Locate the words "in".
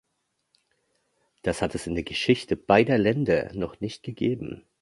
1.85-1.93